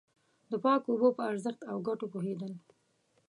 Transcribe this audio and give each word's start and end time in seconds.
د 0.51 0.53
پاکو 0.63 0.89
اوبو 0.91 1.09
په 1.17 1.23
ارزښت 1.31 1.61
او 1.71 1.77
گټو 1.87 2.05
پوهېدل. 2.13 2.53